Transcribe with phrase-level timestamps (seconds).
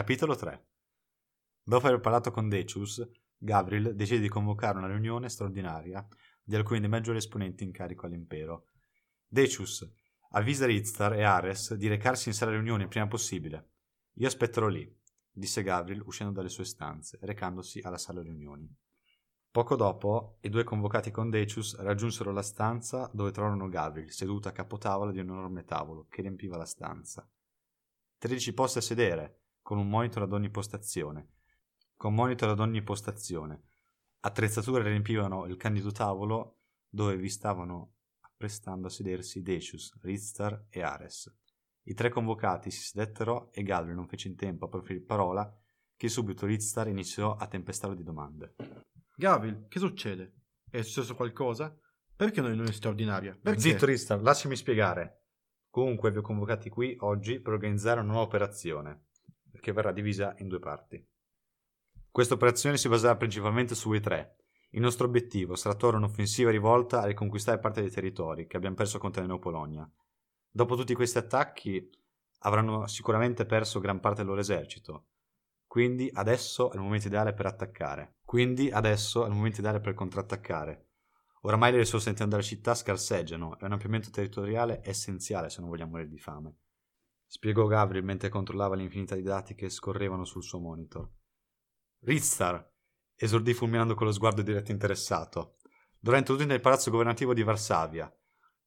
[0.00, 0.66] Capitolo 3
[1.62, 3.06] Dopo aver parlato con Decius,
[3.36, 6.08] Gabriel decide di convocare una riunione straordinaria
[6.42, 8.68] di alcuni dei maggiori esponenti in carico all'impero.
[9.26, 9.86] Decius
[10.30, 13.72] avvisa Ritzar e Ares di recarsi in sala riunione il prima possibile.
[14.14, 14.90] Io aspetterò lì,
[15.30, 18.74] disse Gabriel uscendo dalle sue stanze, recandosi alla sala riunioni.
[19.50, 24.52] Poco dopo, i due convocati con Decius raggiunsero la stanza dove trovarono Gabriel, seduto a
[24.52, 27.30] capotavola di un enorme tavolo che riempiva la stanza.
[28.16, 29.39] Tredici posti a sedere,
[29.70, 31.28] con un monitor ad ogni postazione.
[31.94, 33.68] Con monitor ad ogni postazione.
[34.18, 41.32] Attrezzature riempivano il candido tavolo dove vi stavano apprestando a sedersi Decius, Ritzar e Ares.
[41.84, 45.48] I tre convocati si sedettero e Gabriel non fece in tempo a proferire parola
[45.94, 48.56] che subito Ritzar iniziò a tempestarlo di domande.
[49.14, 50.34] Gabriel, che succede?
[50.68, 51.72] È successo qualcosa?
[52.16, 53.38] Perché una riunione straordinaria?
[53.40, 53.60] Perché?
[53.60, 55.26] Zitto Ritzar, lasciami spiegare.
[55.68, 59.04] Comunque vi ho convocati qui oggi per organizzare una nuova operazione,
[59.60, 61.04] che verrà divisa in due parti.
[62.10, 64.36] Questa operazione si baserà principalmente su voi tre.
[64.70, 68.98] Il nostro obiettivo sarà torre un'offensiva rivolta a riconquistare parte dei territori che abbiamo perso
[68.98, 69.90] contro la Neopolonia.
[70.50, 71.90] Dopo tutti questi attacchi
[72.40, 75.06] avranno sicuramente perso gran parte del loro esercito.
[75.66, 78.16] Quindi adesso è il momento ideale per attaccare.
[78.24, 80.86] Quindi adesso è il momento ideale per contrattaccare.
[81.42, 85.70] Oramai le risorse all'interno della città scarseggiano e un ampliamento territoriale è essenziale se non
[85.70, 86.54] vogliamo morire di fame.
[87.32, 91.08] Spiegò Gabriel mentre controllava l'infinità di dati che scorrevano sul suo monitor.
[92.00, 92.68] Ritzar,
[93.14, 95.58] esordì fulminando con lo sguardo diretto interessato.
[95.96, 98.12] Dovrà introdurre nel palazzo governativo di Varsavia.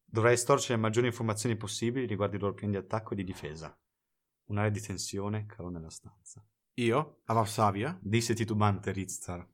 [0.06, 3.78] Dovrà estorcere le maggiori informazioni possibili riguardo i loro piani di attacco e di difesa.
[4.46, 6.42] Un'area di tensione calò nella stanza.
[6.76, 7.20] Io?
[7.26, 8.00] A Varsavia?
[8.02, 9.46] Disse titubante Ritzar.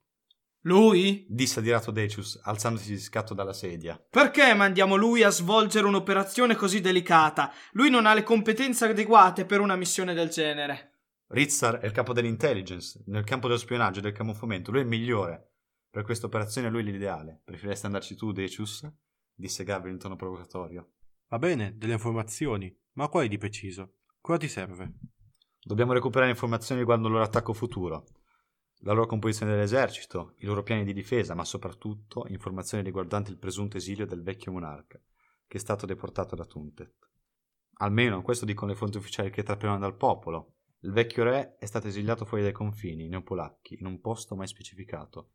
[0.63, 1.25] Lui?
[1.29, 3.97] Disse adirato Decius, alzandosi di scatto dalla sedia.
[4.09, 7.53] Perché mandiamo lui a svolgere un'operazione così delicata?
[7.71, 11.03] Lui non ha le competenze adeguate per una missione del genere.
[11.27, 14.71] Ritzar è il capo dell'intelligence, nel campo dello spionaggio e del camuffamento.
[14.71, 15.51] Lui è il migliore.
[15.89, 17.41] Per questa operazione lui è l'ideale.
[17.45, 18.85] Preferiresti andarci tu, Decius?
[19.33, 20.91] Disse Gabriel in tono provocatorio.
[21.29, 23.99] Va bene, delle informazioni, ma quali di preciso?
[24.19, 24.91] Cosa ti serve?
[25.61, 28.05] Dobbiamo recuperare informazioni riguardo il loro attacco futuro
[28.83, 33.77] la loro composizione dell'esercito, i loro piani di difesa, ma soprattutto informazioni riguardanti il presunto
[33.77, 35.01] esilio del vecchio monarca,
[35.47, 37.09] che è stato deportato da Tuntet.
[37.81, 40.55] Almeno questo dicono le fonti ufficiali che trapelano dal popolo.
[40.81, 45.31] Il vecchio re è stato esiliato fuori dai confini, neopolacchi, in un posto mai specificato.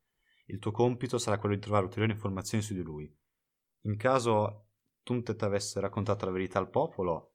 [0.47, 3.15] Il tuo compito sarà quello di trovare ulteriori informazioni su di lui.
[3.83, 4.69] In caso
[5.03, 7.35] Tuntet avesse raccontato la verità al popolo,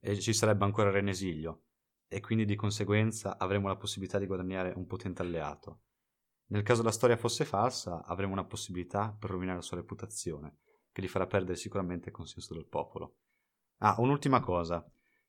[0.00, 1.64] e ci sarebbe ancora re in esilio,
[2.08, 5.80] e quindi di conseguenza avremo la possibilità di guadagnare un potente alleato.
[6.48, 10.58] Nel caso la storia fosse falsa, avremo una possibilità per rovinare la sua reputazione,
[10.92, 13.16] che gli farà perdere sicuramente il consenso del popolo.
[13.78, 14.84] Ah, un'ultima cosa.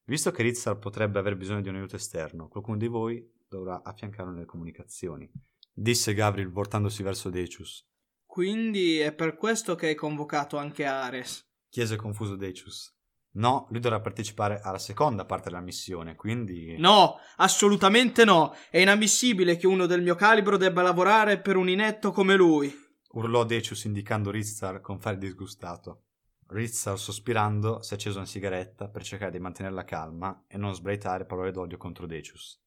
[0.06, 4.32] Visto che Ritzar potrebbe aver bisogno di un aiuto esterno, qualcuno di voi dovrà affiancarlo
[4.32, 5.30] nelle comunicazioni,
[5.74, 7.86] disse Gabriel voltandosi verso Decius.
[8.26, 11.46] Quindi è per questo che hai convocato anche Ares?
[11.70, 12.97] chiese confuso Decius.
[13.38, 16.76] No, lui dovrà partecipare alla seconda parte della missione, quindi...
[16.78, 18.56] No, assolutamente no.
[18.70, 22.74] È inammissibile che uno del mio calibro debba lavorare per un inetto come lui.
[23.12, 26.06] Urlò Decius indicando Rizzar con fare disgustato.
[26.48, 30.74] Rizzar, sospirando, si è acceso una sigaretta per cercare di mantenere la calma e non
[30.74, 32.60] sbraitare parole d'odio contro Decius.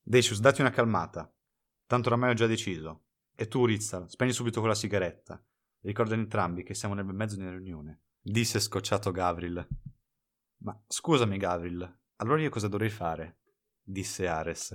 [0.00, 1.28] Decius, datti una calmata.
[1.86, 3.06] Tanto oramai ho già deciso.
[3.34, 5.42] E tu, Rizzar, spegni subito quella sigaretta.
[5.80, 8.02] Ricordano entrambi che siamo nel mezzo di una riunione.
[8.20, 9.66] Disse scocciato Gavril.
[10.64, 13.36] Ma scusami, Gavril, allora io cosa dovrei fare?
[13.82, 14.74] disse Ares.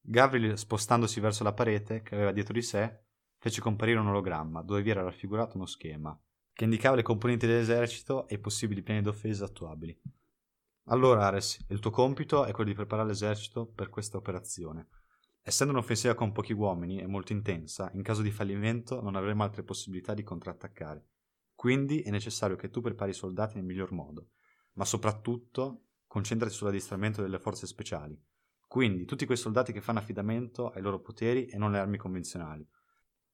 [0.00, 3.00] Gavril, spostandosi verso la parete che aveva dietro di sé,
[3.36, 6.16] fece comparire un ologramma dove vi era raffigurato uno schema
[6.52, 10.00] che indicava le componenti dell'esercito e i possibili piani d'offesa attuabili.
[10.84, 14.86] Allora, Ares, il tuo compito è quello di preparare l'esercito per questa operazione.
[15.42, 19.64] Essendo un'offensiva con pochi uomini e molto intensa, in caso di fallimento non avremo altre
[19.64, 21.04] possibilità di contrattaccare.
[21.56, 24.28] Quindi è necessario che tu prepari i soldati nel miglior modo
[24.78, 28.16] ma soprattutto concentrati sull'addestramento delle forze speciali.
[28.66, 32.66] Quindi tutti quei soldati che fanno affidamento ai loro poteri e non alle armi convenzionali.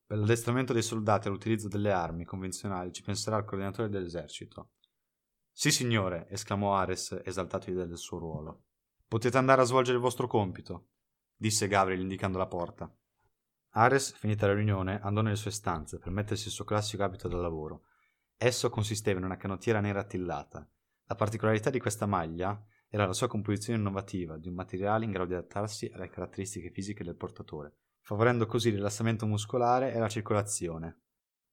[0.07, 4.71] Per l'addestramento dei soldati all'utilizzo delle armi convenzionali ci penserà il coordinatore dell'esercito.
[5.53, 8.65] Sì, signore, esclamò Ares, esaltato del suo ruolo.
[9.07, 10.89] Potete andare a svolgere il vostro compito,
[11.37, 12.93] disse Gabriel indicando la porta.
[13.77, 17.37] Ares, finita la riunione, andò nelle sue stanze per mettersi il suo classico abito da
[17.37, 17.85] lavoro.
[18.37, 20.67] Esso consisteva in una canottiera nera attillata,
[21.07, 22.59] la particolarità di questa maglia
[22.89, 27.05] era la sua composizione innovativa di un materiale in grado di adattarsi alle caratteristiche fisiche
[27.05, 31.01] del portatore, favorendo così il rilassamento muscolare e la circolazione.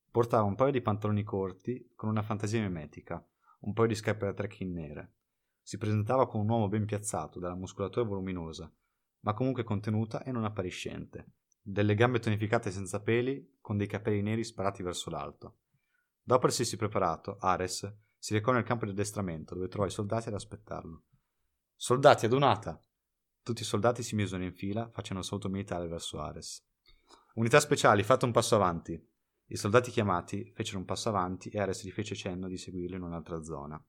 [0.10, 3.26] Portava un paio di pantaloni corti con una fantasia mimetica,
[3.62, 5.14] un paio di scarpe da trekking nere.
[5.62, 8.72] Si presentava come un uomo ben piazzato, dalla muscolatura voluminosa,
[9.22, 11.34] ma comunque contenuta e non appariscente.
[11.62, 15.58] Delle gambe tonificate senza peli, con dei capelli neri sparati verso l'alto.
[16.24, 20.36] Dopo essersi preparato, Ares si recò nel campo di addestramento, dove trovò i soldati ad
[20.36, 21.06] aspettarlo.
[21.76, 22.80] Soldati, adunata!
[23.42, 26.64] Tutti i soldati si misero in fila, facendo un saluto militare verso Ares.
[27.34, 28.94] Unità speciali, fate un passo avanti.
[29.48, 33.02] I soldati chiamati fecero un passo avanti e Ares gli fece cenno di seguirlo in
[33.02, 33.84] un'altra zona.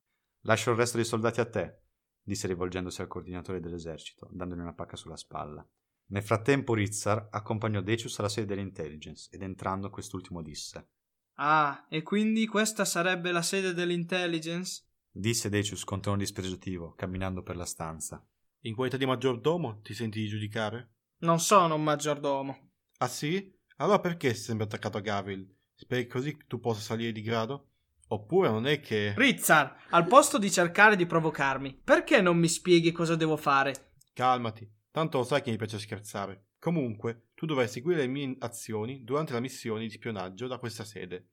[0.44, 1.82] Lascio il resto dei soldati a te,
[2.22, 5.62] disse rivolgendosi al coordinatore dell'esercito, dandogli una pacca sulla spalla.
[6.06, 10.88] Nel frattempo Rizzar accompagnò Decius alla sede dell'intelligence ed entrando quest'ultimo disse
[11.34, 14.84] Ah, e quindi questa sarebbe la sede dell'intelligence?
[15.12, 18.24] disse Decius con tono dispregiativo, camminando per la stanza.
[18.62, 20.92] In qualità di maggiordomo ti senti di giudicare?
[21.18, 22.70] Non sono un maggiordomo.
[22.98, 23.52] Ah sì?
[23.76, 25.46] Allora perché sei sempre attaccato a Gavril?
[25.74, 27.68] Speri così tu possa salire di grado?
[28.08, 29.14] Oppure non è che...
[29.16, 33.92] Rizzar, al posto di cercare di provocarmi, perché non mi spieghi cosa devo fare?
[34.12, 36.46] Calmati, tanto lo sai che mi piace scherzare.
[36.62, 41.30] Comunque, tu dovrai seguire le mie azioni durante la missione di spionaggio da questa sede.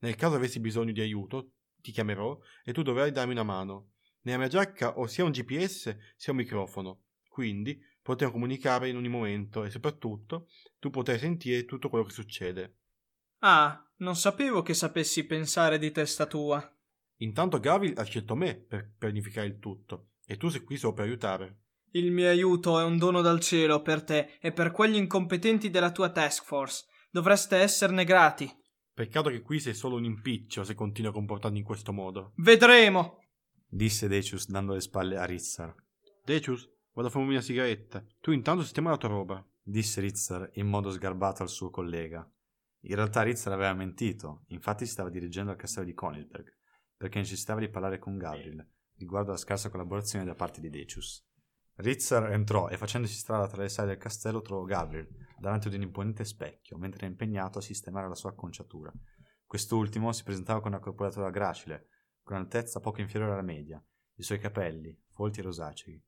[0.00, 3.92] Nel caso avessi bisogno di aiuto, ti chiamerò e tu dovrai darmi una mano.
[4.22, 9.08] Nella mia giacca ho sia un GPS sia un microfono, quindi potremo comunicare in ogni
[9.08, 10.48] momento e soprattutto
[10.80, 12.78] tu potrai sentire tutto quello che succede.
[13.38, 16.76] Ah, non sapevo che sapessi pensare di testa tua.
[17.18, 21.04] Intanto Gavil ha scelto me per pianificare il tutto e tu sei qui solo per
[21.04, 21.58] aiutare.
[21.94, 25.92] Il mio aiuto è un dono dal cielo per te e per quegli incompetenti della
[25.92, 26.86] tua task force.
[27.10, 28.50] Dovreste esserne grati.
[28.94, 32.32] Peccato che qui sei solo un impiccio se continui a comportarti in questo modo.
[32.36, 33.18] Vedremo!
[33.68, 35.74] disse Decius dando le spalle a Rizzar.
[36.24, 38.02] Decius, vado a fumarmi una sigaretta.
[38.20, 39.46] Tu intanto sistema la tua roba.
[39.62, 42.26] disse Rizzar in modo sgarbato al suo collega.
[42.84, 46.56] In realtà Rizzar aveva mentito, infatti si stava dirigendo al castello di Konigsberg,
[46.96, 48.66] perché necessitava di parlare con Gabriel
[49.02, 51.24] riguardo alla scarsa collaborazione da parte di Decius.
[51.76, 55.08] Rizzar entrò e facendosi strada tra le sale del castello trovò Gabriel
[55.38, 58.92] davanti ad un imponente specchio, mentre era impegnato a sistemare la sua acconciatura.
[59.44, 61.88] Quest'ultimo si presentava con una corporatura gracile,
[62.22, 63.82] con un'altezza poco inferiore alla media,
[64.14, 66.02] i suoi capelli, folti e rosacei.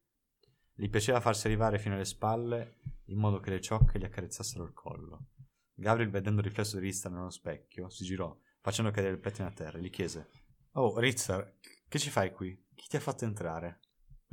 [0.73, 4.73] Gli piaceva farsi arrivare fino alle spalle in modo che le ciocche gli accarezzassero il
[4.73, 5.29] collo.
[5.75, 9.53] Gabriel, vedendo il riflesso di Rizzar nello specchio, si girò, facendo cadere il pettine a
[9.53, 10.31] terra, e gli chiese:
[10.73, 11.59] Oh, Rizzar,
[11.89, 12.67] che ci fai qui?
[12.75, 13.81] Chi ti ha fatto entrare?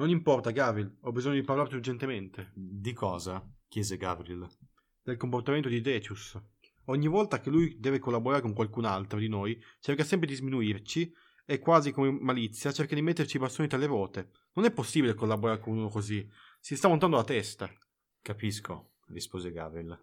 [0.02, 2.52] Non importa, Gavril, ho bisogno di parlarti urgentemente.
[2.56, 3.48] Di cosa?
[3.68, 4.50] chiese Gabriel.
[5.00, 6.42] Del comportamento di Decius.
[6.86, 11.14] Ogni volta che lui deve collaborare con qualcun altro di noi, cerca sempre di sminuirci
[11.46, 14.32] e quasi come malizia cerca di metterci i bastoni tra le ruote.
[14.54, 16.28] Non è possibile collaborare con uno così.
[16.60, 17.72] Si sta montando la testa.
[18.24, 19.96] Capisco, rispose Gabriel.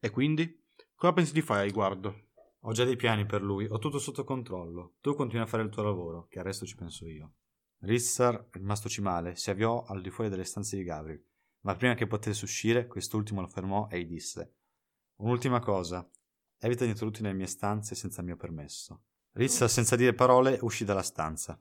[0.00, 0.64] E quindi?
[0.96, 2.30] Cosa pensi di fare a riguardo?
[2.62, 4.94] Ho già dei piani per lui, ho tutto sotto controllo.
[5.00, 7.34] Tu continui a fare il tuo lavoro, che al resto ci penso io.
[7.84, 11.20] Rizzar, rimastoci male, si avviò al di fuori delle stanze di Gabriel,
[11.62, 14.54] ma prima che potesse uscire, quest'ultimo lo fermò e gli disse:
[15.16, 16.08] Un'ultima cosa,
[16.58, 19.02] evita di introdurti nelle mie stanze senza il mio permesso.
[19.32, 21.60] Rizzar, senza dire parole, uscì dalla stanza.